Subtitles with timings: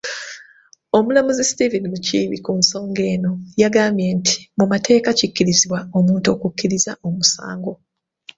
[0.97, 7.73] Omulamuzi Stephen Mukiibi ku nsonga eno, yagambye nti mu mateeka kikkirizibwa omuntu okukkiriza omusango.